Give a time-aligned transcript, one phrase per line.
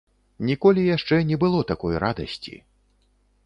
[0.49, 2.55] Ніколі яшчэ не было такой радасці.